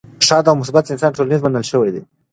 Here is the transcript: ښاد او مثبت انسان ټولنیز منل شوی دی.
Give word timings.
ښاد 0.27 0.45
او 0.49 0.55
مثبت 0.61 0.85
انسان 0.93 1.11
ټولنیز 1.17 1.39
منل 1.41 1.65
شوی 1.71 1.89
دی. 1.93 2.01